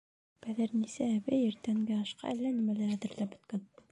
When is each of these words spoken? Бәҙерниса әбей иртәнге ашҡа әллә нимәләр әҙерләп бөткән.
Бәҙерниса 0.45 1.09
әбей 1.17 1.43
иртәнге 1.49 1.99
ашҡа 2.05 2.31
әллә 2.33 2.55
нимәләр 2.57 2.97
әҙерләп 2.97 3.37
бөткән. 3.37 3.65